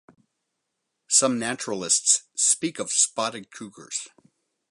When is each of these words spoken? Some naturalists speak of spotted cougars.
Some 1.07 1.37
naturalists 1.37 2.23
speak 2.35 2.79
of 2.79 2.91
spotted 2.91 3.51
cougars. 3.51 4.07